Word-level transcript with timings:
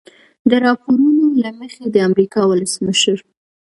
د 0.49 0.51
راپورونو 0.65 1.25
له 1.43 1.49
مخې 1.59 1.83
د 1.89 1.95
امریکا 2.09 2.41
ولسمشر 2.47 3.17